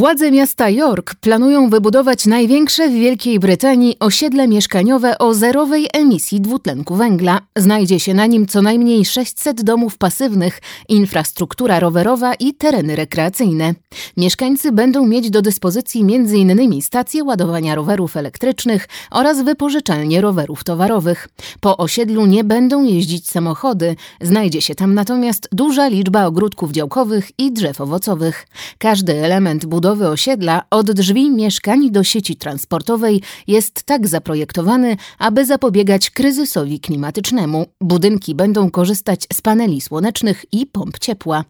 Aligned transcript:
Władze 0.00 0.30
miasta 0.30 0.70
York 0.70 1.14
planują 1.14 1.70
wybudować 1.70 2.26
największe 2.26 2.88
w 2.88 2.92
Wielkiej 2.92 3.38
Brytanii 3.38 3.96
osiedle 4.00 4.48
mieszkaniowe 4.48 5.18
o 5.18 5.34
zerowej 5.34 5.88
emisji 5.92 6.40
dwutlenku 6.40 6.94
węgla. 6.94 7.40
Znajdzie 7.56 8.00
się 8.00 8.14
na 8.14 8.26
nim 8.26 8.46
co 8.46 8.62
najmniej 8.62 9.04
600 9.04 9.62
domów 9.62 9.98
pasywnych, 9.98 10.60
infrastruktura 10.88 11.80
rowerowa 11.80 12.34
i 12.34 12.54
tereny 12.54 12.96
rekreacyjne. 12.96 13.74
Mieszkańcy 14.16 14.72
będą 14.72 15.06
mieć 15.06 15.30
do 15.30 15.42
dyspozycji 15.42 16.00
m.in. 16.00 16.82
stacje 16.82 17.24
ładowania 17.24 17.74
rowerów 17.74 18.16
elektrycznych 18.16 18.88
oraz 19.10 19.42
wypożyczalnie 19.42 20.20
rowerów 20.20 20.64
towarowych. 20.64 21.28
Po 21.60 21.76
osiedlu 21.76 22.26
nie 22.26 22.44
będą 22.44 22.84
jeździć 22.84 23.28
samochody, 23.28 23.96
znajdzie 24.20 24.62
się 24.62 24.74
tam 24.74 24.94
natomiast 24.94 25.48
duża 25.52 25.88
liczba 25.88 26.26
ogródków 26.26 26.72
działkowych 26.72 27.30
i 27.38 27.52
drzew 27.52 27.80
owocowych. 27.80 28.46
Każdy 28.78 29.24
element 29.24 29.66
budowy 29.66 29.89
budowy 29.90 30.08
osiedla 30.08 30.62
od 30.70 30.90
drzwi 30.90 31.30
mieszkań 31.30 31.90
do 31.90 32.04
sieci 32.04 32.36
transportowej 32.36 33.22
jest 33.46 33.82
tak 33.82 34.08
zaprojektowany, 34.08 34.96
aby 35.18 35.46
zapobiegać 35.46 36.10
kryzysowi 36.10 36.80
klimatycznemu. 36.80 37.66
Budynki 37.80 38.34
będą 38.34 38.70
korzystać 38.70 39.26
z 39.32 39.42
paneli 39.42 39.80
słonecznych 39.80 40.44
i 40.52 40.66
pomp 40.66 40.98
ciepła. 40.98 41.44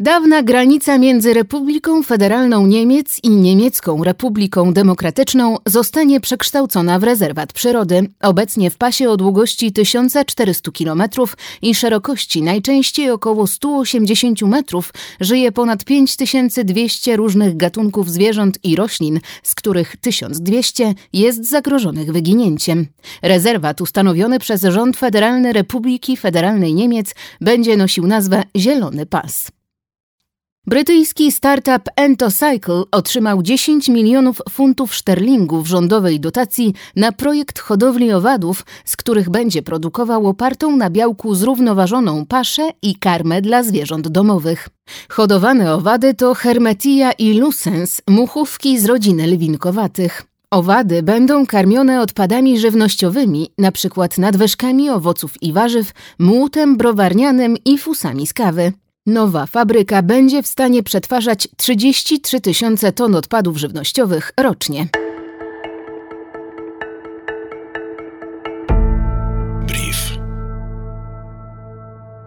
Dawna 0.00 0.42
granica 0.42 0.98
między 0.98 1.34
Republiką 1.34 2.02
Federalną 2.02 2.66
Niemiec 2.66 3.20
i 3.22 3.30
Niemiecką 3.30 4.04
Republiką 4.04 4.72
Demokratyczną 4.72 5.56
zostanie 5.66 6.20
przekształcona 6.20 6.98
w 6.98 7.02
rezerwat 7.02 7.52
przyrody. 7.52 8.08
Obecnie 8.22 8.70
w 8.70 8.76
pasie 8.76 9.10
o 9.10 9.16
długości 9.16 9.72
1400 9.72 10.70
km 10.78 11.02
i 11.62 11.74
szerokości 11.74 12.42
najczęściej 12.42 13.10
około 13.10 13.46
180 13.46 14.42
metrów 14.42 14.92
żyje 15.20 15.52
ponad 15.52 15.84
5200 15.84 17.16
różnych 17.16 17.56
gatunków 17.56 18.10
zwierząt 18.10 18.58
i 18.62 18.76
roślin, 18.76 19.20
z 19.42 19.54
których 19.54 19.96
1200 19.96 20.94
jest 21.12 21.48
zagrożonych 21.48 22.12
wyginięciem. 22.12 22.86
Rezerwat 23.22 23.80
ustanowiony 23.80 24.38
przez 24.38 24.62
rząd 24.62 24.96
Federalny 24.96 25.52
Republiki 25.52 26.16
Federalnej 26.16 26.74
Niemiec 26.74 27.14
będzie 27.40 27.76
nosił 27.76 28.06
nazwę 28.06 28.42
Zielony 28.56 29.06
Pas. 29.06 29.50
Brytyjski 30.66 31.32
startup 31.32 31.88
Entocycle 31.96 32.82
otrzymał 32.90 33.42
10 33.42 33.88
milionów 33.88 34.42
funtów 34.50 34.94
szterlingów 34.94 35.68
rządowej 35.68 36.20
dotacji 36.20 36.74
na 36.96 37.12
projekt 37.12 37.58
hodowli 37.58 38.12
owadów, 38.12 38.64
z 38.84 38.96
których 38.96 39.30
będzie 39.30 39.62
produkował 39.62 40.26
opartą 40.26 40.76
na 40.76 40.90
białku 40.90 41.34
zrównoważoną 41.34 42.26
paszę 42.26 42.70
i 42.82 42.94
karmę 42.96 43.42
dla 43.42 43.62
zwierząt 43.62 44.08
domowych. 44.08 44.68
Hodowane 45.08 45.74
owady 45.74 46.14
to 46.14 46.34
Hermetia 46.34 47.12
i 47.12 47.38
Lucens, 47.38 48.02
muchówki 48.08 48.78
z 48.78 48.84
rodziny 48.84 49.26
lwinkowatych. 49.26 50.22
Owady 50.50 51.02
będą 51.02 51.46
karmione 51.46 52.00
odpadami 52.00 52.58
żywnościowymi, 52.58 53.50
np. 53.58 54.08
nadwyżkami 54.18 54.90
owoców 54.90 55.42
i 55.42 55.52
warzyw, 55.52 55.92
młotem 56.18 56.76
browarnianym 56.76 57.56
i 57.64 57.78
fusami 57.78 58.26
z 58.26 58.32
kawy. 58.32 58.72
Nowa 59.06 59.46
fabryka 59.46 60.02
będzie 60.02 60.42
w 60.42 60.46
stanie 60.46 60.82
przetwarzać 60.82 61.48
33 61.56 62.40
tysiące 62.40 62.92
ton 62.92 63.14
odpadów 63.14 63.56
żywnościowych 63.56 64.32
rocznie. 64.36 64.88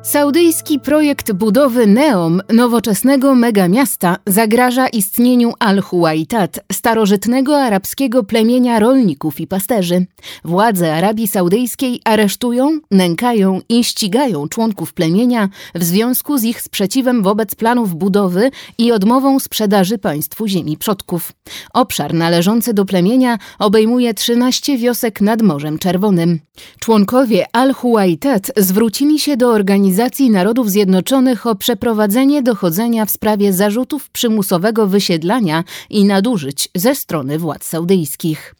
Saudyjski 0.02 0.80
projekt 0.80 1.31
budowy 1.31 1.88
Neom, 1.88 2.41
nowoczesnego 2.50 3.35
megamiasta, 3.35 4.18
zagraża 4.28 4.88
istnieniu 4.88 5.53
Al-Huwaitat, 5.59 6.59
starożytnego 6.72 7.62
arabskiego 7.62 8.24
plemienia 8.24 8.80
rolników 8.80 9.40
i 9.40 9.47
pasterzy. 9.47 10.06
Władze 10.46 10.96
Arabii 10.96 11.28
Saudyjskiej 11.28 12.02
aresztują, 12.06 12.80
nękają 12.91 13.62
i 13.69 13.84
ścigają 13.84 14.50
członków 14.50 14.94
plemienia 14.94 15.50
w 15.75 15.84
związku 15.84 16.38
z 16.38 16.44
ich 16.44 16.62
sprzeciwem 16.62 17.24
wobec 17.24 17.56
planów 17.56 17.96
budowy 17.96 18.52
i 18.78 18.91
odmową 18.91 19.40
sprzedaży 19.40 19.97
państwu 19.97 20.47
ziemi 20.47 20.78
przodków. 20.78 21.31
Obszar 21.74 22.13
należący 22.13 22.74
do 22.74 22.86
plemienia 22.86 23.38
obejmuje 23.59 24.13
13 24.13 24.78
wiosek 24.78 25.22
nad 25.22 25.41
Morzem 25.41 25.80
Czerwonym. 25.80 26.40
Członkowie 26.80 27.46
Al-Huwaitat 27.53 28.52
zwrócili 28.57 29.19
się 29.19 29.38
do 29.38 29.50
organizacji 29.50 29.87
Organizacji 29.88 30.30
Narodów 30.30 30.70
Zjednoczonych 30.70 31.48
o 31.48 31.56
przeprowadzenie 31.56 32.44
dochodzenia 32.44 33.06
w 33.06 33.12
sprawie 33.12 33.53
zarzutów 33.53 34.09
przymusowego 34.09 34.88
wysiedlania 34.88 35.64
i 35.90 36.06
nadużyć 36.06 36.70
ze 36.75 36.96
strony 36.96 37.40
władz 37.40 37.64
saudyjskich. 37.64 38.56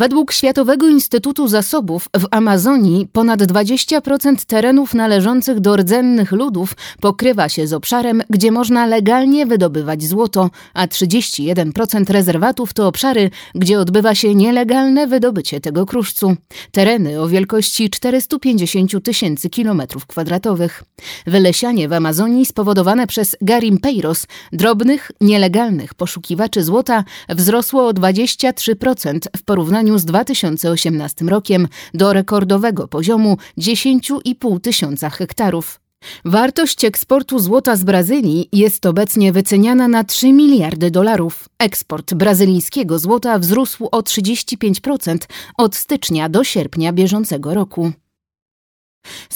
Według 0.00 0.32
Światowego 0.32 0.88
Instytutu 0.88 1.48
Zasobów 1.48 2.08
w 2.18 2.26
Amazonii 2.30 3.08
ponad 3.12 3.40
20% 3.40 4.44
terenów 4.46 4.94
należących 4.94 5.60
do 5.60 5.76
rdzennych 5.76 6.32
ludów 6.32 6.76
pokrywa 7.00 7.48
się 7.48 7.66
z 7.66 7.72
obszarem, 7.72 8.22
gdzie 8.30 8.52
można 8.52 8.86
legalnie 8.86 9.46
wydobywać 9.46 10.02
złoto, 10.04 10.50
a 10.74 10.86
31% 10.86 12.12
rezerwatów 12.12 12.72
to 12.72 12.86
obszary, 12.86 13.30
gdzie 13.54 13.78
odbywa 13.78 14.14
się 14.14 14.34
nielegalne 14.34 15.06
wydobycie 15.06 15.60
tego 15.60 15.86
kruszcu. 15.86 16.36
Tereny 16.72 17.20
o 17.20 17.28
wielkości 17.28 17.90
450 17.90 19.04
tysięcy 19.04 19.50
kilometrów 19.50 20.06
kwadratowych. 20.06 20.84
Wylesianie 21.26 21.88
w 21.88 21.92
Amazonii 21.92 22.46
spowodowane 22.46 23.06
przez 23.06 23.36
garimpeiros, 23.40 24.26
drobnych, 24.52 25.10
nielegalnych 25.20 25.94
poszukiwaczy 25.94 26.62
złota, 26.64 27.04
wzrosło 27.28 27.86
o 27.86 27.92
23% 27.92 29.18
w 29.36 29.42
porównaniu 29.42 29.89
porównaniu 29.90 29.98
z 29.98 30.04
2018 30.04 31.24
rokiem 31.24 31.68
do 31.94 32.12
rekordowego 32.12 32.88
poziomu 32.88 33.36
10,5 33.58 34.60
tysiąca 34.60 35.10
hektarów. 35.10 35.80
Wartość 36.24 36.84
eksportu 36.84 37.38
złota 37.38 37.76
z 37.76 37.84
Brazylii 37.84 38.48
jest 38.52 38.86
obecnie 38.86 39.32
wyceniana 39.32 39.88
na 39.88 40.04
3 40.04 40.32
miliardy 40.32 40.90
dolarów. 40.90 41.48
Eksport 41.58 42.14
brazylijskiego 42.14 42.98
złota 42.98 43.38
wzrósł 43.38 43.88
o 43.92 44.00
35% 44.00 45.18
od 45.58 45.76
stycznia 45.76 46.28
do 46.28 46.44
sierpnia 46.44 46.92
bieżącego 46.92 47.54
roku. 47.54 47.92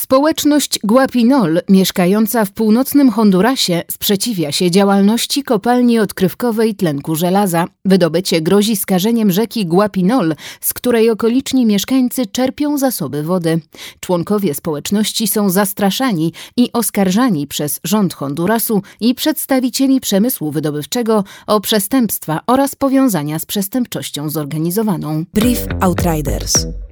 Społeczność 0.05 0.79
Guapinol, 0.83 1.61
mieszkająca 1.69 2.45
w 2.45 2.53
północnym 2.53 3.11
Hondurasie, 3.11 3.83
sprzeciwia 3.91 4.53
się 4.53 4.71
działalności 4.71 5.43
kopalni 5.43 5.99
odkrywkowej 5.99 6.75
tlenku 6.75 7.15
żelaza. 7.15 7.67
Wydobycie 7.85 8.41
grozi 8.41 8.77
skażeniem 8.77 9.33
rzeki 9.33 9.67
Guapinol, 9.67 10.35
z 10.61 10.75
której 10.75 11.11
okoliczni 11.11 11.67
mieszkańcy 11.67 12.27
czerpią 12.27 12.79
zasoby 12.79 13.23
wody. 13.23 13.61
Członkowie 14.01 14.55
społeczności 14.55 15.29
są 15.29 15.51
zastraszani 15.51 16.33
i 16.57 16.73
oskarżani 16.73 17.47
przez 17.47 17.81
rząd 17.85 18.15
Hondurasu 18.15 18.83
i 19.01 19.15
przedstawicieli 19.15 20.01
przemysłu 20.01 20.51
wydobywczego 20.51 21.25
o 21.47 21.61
przestępstwa 21.61 22.41
oraz 22.47 22.75
powiązania 22.75 23.39
z 23.39 23.47
przestępczością 23.47 24.31
zorganizowaną. 24.31 25.25
Brief 25.35 25.67
Outriders. 25.81 26.67